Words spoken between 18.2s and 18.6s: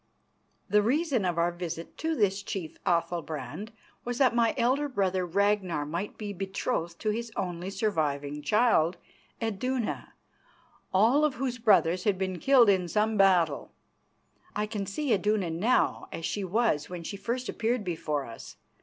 us.